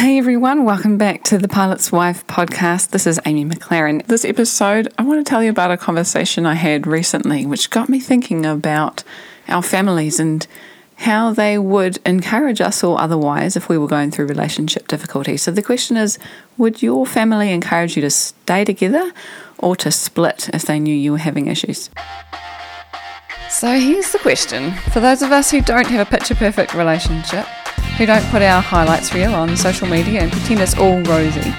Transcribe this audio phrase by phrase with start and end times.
[0.00, 2.88] Hey everyone, welcome back to the Pilot's Wife podcast.
[2.88, 4.06] This is Amy McLaren.
[4.06, 7.90] This episode, I want to tell you about a conversation I had recently, which got
[7.90, 9.04] me thinking about
[9.46, 10.46] our families and
[10.96, 15.42] how they would encourage us or otherwise if we were going through relationship difficulties.
[15.42, 16.18] So the question is
[16.56, 19.12] would your family encourage you to stay together
[19.58, 21.90] or to split if they knew you were having issues?
[23.50, 27.46] So here's the question for those of us who don't have a picture perfect relationship,
[27.96, 31.50] who don't put our highlights reel on social media and pretend it's all rosy,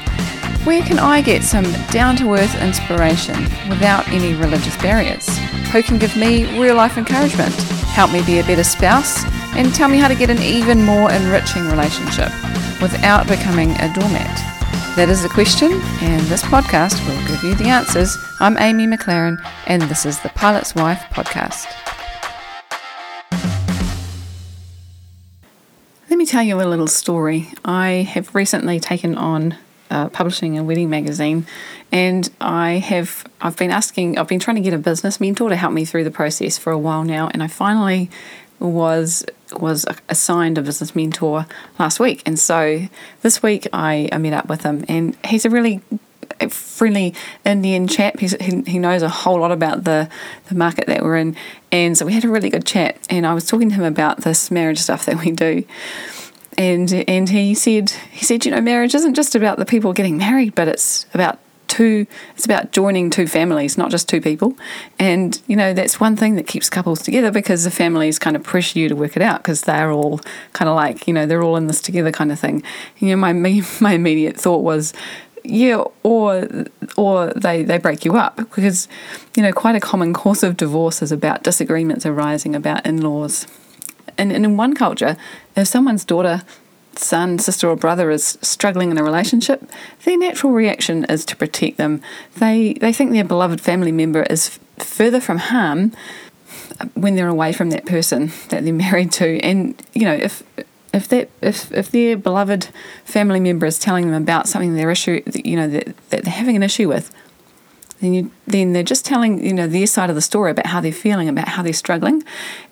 [0.64, 5.28] where can I get some down to earth inspiration without any religious barriers?
[5.72, 7.54] Who can give me real life encouragement?
[7.92, 9.26] help me be a better spouse,
[9.56, 12.32] and tell me how to get an even more enriching relationship
[12.82, 14.38] without becoming a doormat?
[14.96, 18.18] That is the question, and this podcast will give you the answers.
[18.40, 21.91] I'm Amy McLaren, and this is the Pilot's Wife podcast.
[26.22, 27.48] Me tell you a little story.
[27.66, 29.58] I have recently taken on
[29.90, 31.48] uh, publishing a wedding magazine,
[31.92, 35.56] and I have I've been asking I've been trying to get a business mentor to
[35.56, 38.12] help me through the process for a while now, and I finally
[38.60, 41.48] was was assigned a business mentor
[41.80, 42.88] last week, and so
[43.24, 45.82] this week I, I met up with him, and he's a really
[46.50, 47.14] friendly
[47.46, 48.20] Indian chap.
[48.20, 50.10] He's, he, he knows a whole lot about the,
[50.50, 51.36] the market that we're in.
[51.72, 52.98] And so we had a really good chat.
[53.10, 55.66] And I was talking to him about this marriage stuff that we do
[56.58, 60.18] and and he said he said you know marriage isn't just about the people getting
[60.18, 64.58] married but it's about two it's about joining two families not just two people
[65.00, 68.44] and you know that's one thing that keeps couples together because the families kind of
[68.44, 70.20] pressure you to work it out because they're all
[70.52, 72.62] kind of like you know they're all in this together kind of thing
[72.98, 73.32] you know my
[73.80, 74.94] my immediate thought was
[75.44, 76.48] yeah or
[76.98, 78.88] or they they break you up because
[79.36, 83.48] you know quite a common course of divorce is about disagreements arising about in-laws
[84.18, 85.18] and, and in one culture,
[85.56, 86.44] if someone's daughter,
[86.96, 89.64] son, sister, or brother is struggling in a relationship,
[90.06, 92.02] their natural reaction is to protect them.
[92.38, 95.92] They they think their beloved family member is f- further from harm
[96.94, 100.44] when they're away from that person that they're married to, and you know if
[100.94, 102.70] if that if, if their beloved
[103.06, 106.56] family member is telling them about something their issue you know that, that they're having
[106.56, 107.12] an issue with
[108.02, 110.82] then you then they're just telling you know their side of the story about how
[110.82, 112.24] they're feeling about how they're struggling.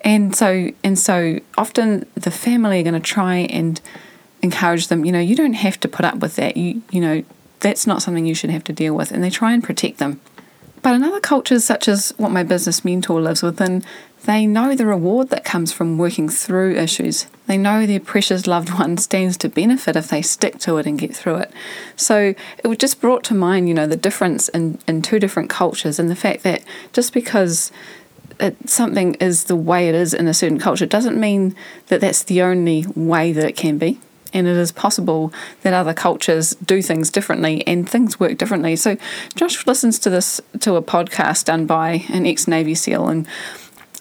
[0.02, 3.80] And so and so often the family are going to try and
[4.42, 6.58] encourage them you know you don't have to put up with that.
[6.58, 7.24] You you know
[7.62, 9.12] that's not something you should have to deal with.
[9.12, 10.20] And they try and protect them
[10.82, 13.84] but in other cultures such as what my business mentor lives within
[14.26, 17.28] they know the reward that comes from working through issues.
[17.48, 21.00] They know their precious loved one stands to benefit if they stick to it and
[21.00, 21.52] get through it.
[21.96, 26.00] So it just brought to mind, you know, the difference in, in two different cultures
[26.00, 27.72] and the fact that just because
[28.40, 31.56] it, something is the way it is in a certain culture doesn't mean
[31.88, 34.00] that that's the only way that it can be.
[34.34, 38.76] And it is possible that other cultures do things differently and things work differently.
[38.76, 38.98] So
[39.36, 43.28] Josh listens to this to a podcast done by an ex Navy SEAL and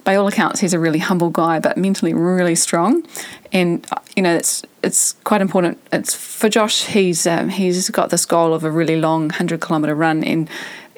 [0.08, 3.06] by all accounts, he's a really humble guy, but mentally really strong.
[3.52, 3.86] And
[4.16, 5.78] you know, it's it's quite important.
[5.92, 6.86] It's for Josh.
[6.86, 10.48] He's um, he's got this goal of a really long hundred kilometer run, and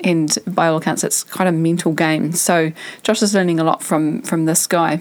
[0.04, 2.30] and by all accounts, it's quite a mental game.
[2.30, 2.70] So
[3.02, 5.00] Josh is learning a lot from from this guy.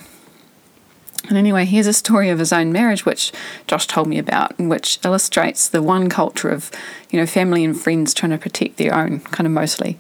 [1.30, 3.32] And anyway, here's a story of his own marriage, which
[3.68, 6.72] Josh told me about, and which illustrates the one culture of,
[7.12, 10.00] you know, family and friends trying to protect their own, kind of mostly.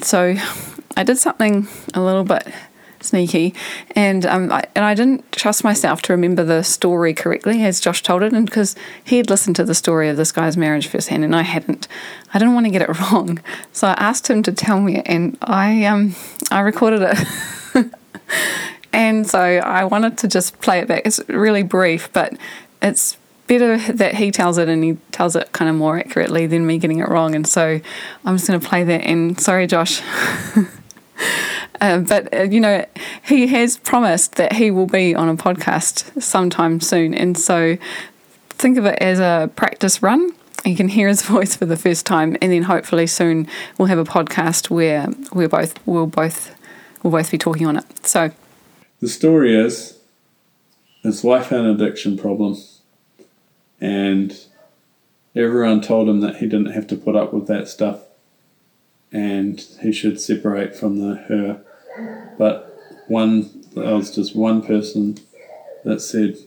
[0.00, 0.36] So
[0.96, 2.46] I did something a little bit
[3.00, 3.54] sneaky,
[3.94, 8.02] and um, I, and I didn't trust myself to remember the story correctly as Josh
[8.02, 11.24] told it, and because he had listened to the story of this guy's marriage firsthand,
[11.24, 11.88] and I hadn't,
[12.34, 13.40] I didn't want to get it wrong,
[13.72, 16.14] so I asked him to tell me, and I um
[16.50, 17.86] I recorded it,
[18.96, 21.02] and so I wanted to just play it back.
[21.04, 22.34] It's really brief, but
[22.80, 26.66] it's better that he tells it and he tells it kind of more accurately than
[26.66, 27.34] me getting it wrong.
[27.34, 27.78] And so
[28.24, 29.02] I'm just going to play that.
[29.02, 30.02] And sorry, Josh.
[31.78, 32.84] Uh, but uh, you know,
[33.22, 37.76] he has promised that he will be on a podcast sometime soon, and so
[38.48, 40.32] think of it as a practice run.
[40.64, 43.46] You can hear his voice for the first time, and then hopefully soon
[43.76, 46.54] we'll have a podcast where we're both we'll both
[47.02, 48.06] we'll both be talking on it.
[48.06, 48.30] So
[49.06, 50.00] the story is
[51.04, 52.56] his wife had an addiction problem,
[53.80, 54.36] and
[55.36, 58.00] everyone told him that he didn't have to put up with that stuff
[59.12, 61.62] and he should separate from the her
[62.36, 62.76] but
[63.06, 65.18] one, there was just one person
[65.84, 66.38] that said,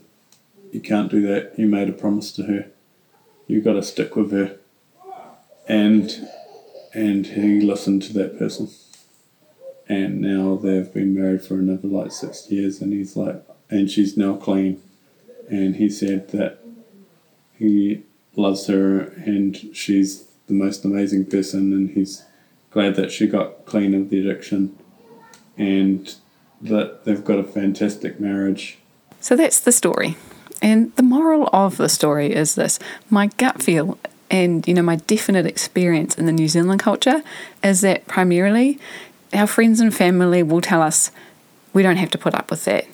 [0.74, 1.58] you can't do that.
[1.58, 2.68] You made a promise to her.
[3.48, 4.58] You've got to stick with her.
[5.66, 6.28] And
[6.94, 8.70] and he listened to that person.
[9.90, 14.16] And now they've been married for another like six years, and he's like, and she's
[14.16, 14.82] now clean.
[15.50, 16.60] And he said that
[17.58, 18.04] he
[18.36, 22.24] loves her and she's the most amazing person and he's
[22.72, 24.78] glad that she got clean of the addiction
[25.58, 26.16] and
[26.62, 28.78] that they've got a fantastic marriage.
[29.20, 30.18] So that's the story.
[30.62, 33.98] And the moral of the story is this my gut feel
[34.32, 37.24] and you know my definite experience in the New Zealand culture
[37.64, 38.80] is that primarily
[39.34, 41.12] our friends and family will tell us
[41.74, 42.88] we don't have to put up with that.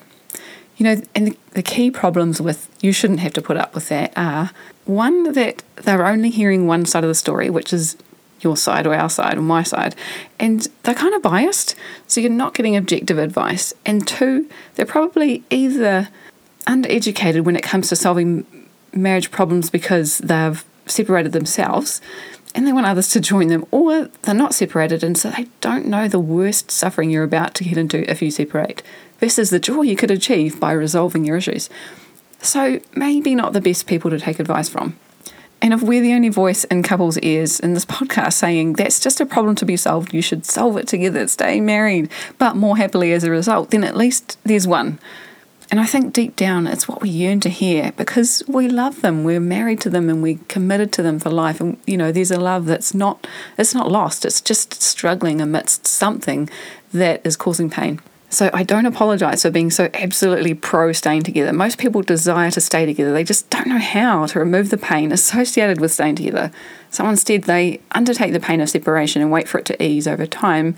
[0.77, 3.87] You know, and the, the key problems with you shouldn't have to put up with
[3.89, 4.51] that are
[4.83, 7.95] one, that they're only hearing one side of the story, which is
[8.41, 9.95] your side or our side or my side,
[10.39, 11.75] and they're kind of biased,
[12.07, 13.73] so you're not getting objective advice.
[13.85, 16.09] And two, they're probably either
[16.67, 18.45] undereducated when it comes to solving
[18.93, 22.01] marriage problems because they've separated themselves
[22.55, 25.85] and they want others to join them, or they're not separated and so they don't
[25.85, 28.81] know the worst suffering you're about to get into if you separate
[29.19, 31.69] versus the joy you could achieve by resolving your issues.
[32.39, 34.97] So, maybe not the best people to take advice from.
[35.61, 39.19] And if we're the only voice in couples' ears in this podcast saying that's just
[39.19, 43.11] a problem to be solved, you should solve it together, stay married, but more happily
[43.13, 44.99] as a result, then at least there's one.
[45.71, 49.23] And I think deep down it's what we yearn to hear because we love them,
[49.23, 51.59] we're married to them and we're committed to them for life.
[51.59, 53.25] And you know, there's a love that's not
[53.57, 56.49] it's not lost, it's just struggling amidst something
[56.93, 57.99] that is causing pain.
[58.29, 61.53] So I don't apologize for being so absolutely pro staying together.
[61.53, 63.13] Most people desire to stay together.
[63.13, 66.51] They just don't know how to remove the pain associated with staying together.
[66.89, 70.25] So instead, they undertake the pain of separation and wait for it to ease over
[70.25, 70.75] time,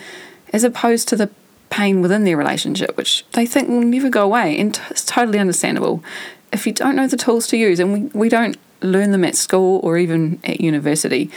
[0.54, 1.32] as opposed to the
[1.70, 4.58] pain within their relationship, which they think will never go away.
[4.58, 6.04] And it's totally understandable.
[6.52, 9.36] If you don't know the tools to use, and we, we don't learn them at
[9.36, 11.30] school or even at university,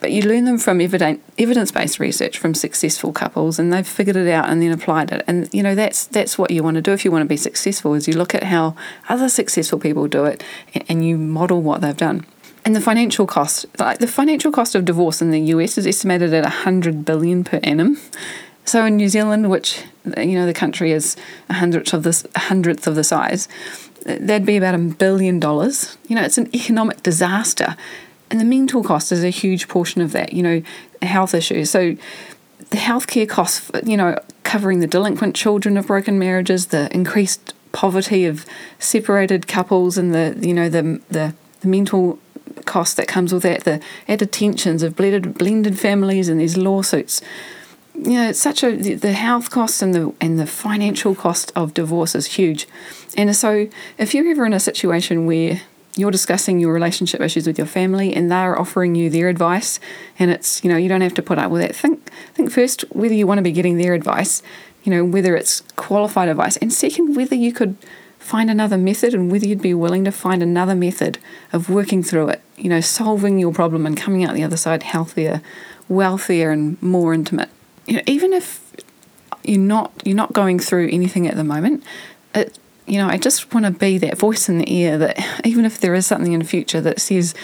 [0.00, 4.28] but you learn them from evidence based research from successful couples and they've figured it
[4.28, 6.92] out and then applied it and you know that's that's what you want to do
[6.92, 8.74] if you want to be successful is you look at how
[9.08, 10.42] other successful people do it
[10.88, 12.26] and you model what they've done
[12.64, 16.34] and the financial cost like the financial cost of divorce in the US is estimated
[16.34, 17.98] at 100 billion per annum
[18.70, 19.82] so in New Zealand which
[20.16, 21.16] you know the country is
[21.48, 23.48] a hundredth of this hundredth of the size
[24.04, 27.76] that'd be about a billion dollars you know it's an economic disaster
[28.30, 30.62] and the mental cost is a huge portion of that, you know,
[31.02, 31.68] health issues.
[31.68, 31.96] So
[32.70, 38.24] the healthcare costs, you know, covering the delinquent children of broken marriages, the increased poverty
[38.26, 38.46] of
[38.78, 42.20] separated couples, and the you know the the, the mental
[42.66, 47.20] cost that comes with that, the added tensions of blended blended families and these lawsuits.
[48.02, 51.74] You know, it's such a the health cost and the and the financial cost of
[51.74, 52.66] divorce is huge,
[53.14, 53.68] and so
[53.98, 55.60] if you're ever in a situation where
[55.96, 59.80] you're discussing your relationship issues with your family and they're offering you their advice
[60.18, 62.82] and it's you know you don't have to put up with that think think first
[62.90, 64.42] whether you want to be getting their advice
[64.84, 67.76] you know whether it's qualified advice and second whether you could
[68.18, 71.18] find another method and whether you'd be willing to find another method
[71.52, 74.84] of working through it you know solving your problem and coming out the other side
[74.84, 75.42] healthier
[75.88, 77.50] wealthier and more intimate
[77.90, 78.72] you know even if
[79.44, 81.84] you're not you're not going through anything at the moment
[82.34, 82.58] it
[82.90, 85.78] you know, I just want to be that voice in the ear that even if
[85.78, 87.34] there is something in the future that says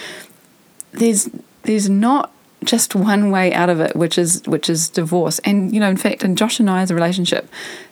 [0.92, 1.30] there's
[1.62, 2.32] there's not
[2.64, 5.38] just one way out of it, which is which is divorce.
[5.40, 7.48] And you know, in fact, in Josh and I's relationship,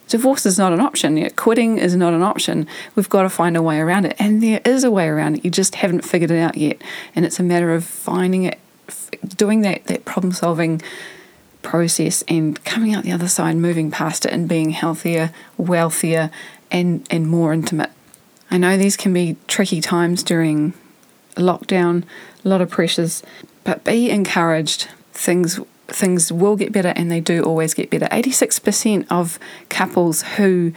[0.09, 1.17] divorce is not an option.
[1.17, 2.67] You know, quitting is not an option.
[2.97, 5.45] We've got to find a way around it, and there is a way around it.
[5.45, 6.83] You just haven't figured it out yet,
[7.15, 8.59] and it's a matter of finding it,
[9.37, 10.83] doing that that problem solving
[11.65, 16.31] process and coming out the other side, moving past it, and being healthier, wealthier,
[16.71, 17.91] and, and more intimate.
[18.51, 20.75] I know these can be tricky times during
[21.35, 22.05] lockdown,
[22.45, 23.23] a lot of pressures,
[23.65, 24.89] but be encouraged.
[25.13, 28.07] Things things will get better and they do always get better.
[28.07, 30.73] 86% of couples who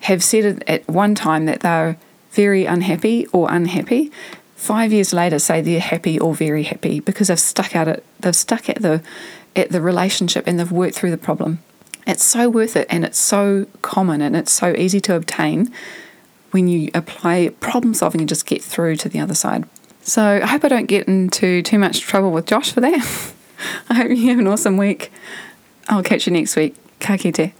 [0.00, 1.96] have said at one time that they're
[2.32, 4.10] very unhappy or unhappy,
[4.56, 8.04] five years later say they're happy or very happy because they've stuck at it.
[8.20, 9.02] They've stuck at the
[9.58, 11.58] at the relationship and they've worked through the problem.
[12.06, 15.72] It's so worth it and it's so common and it's so easy to obtain
[16.52, 19.68] when you apply problem solving and just get through to the other side.
[20.00, 22.94] So I hope I don't get into too much trouble with Josh for that.
[23.90, 25.12] I hope you have an awesome week.
[25.88, 26.76] I'll catch you next week.
[27.00, 27.57] Ka kite.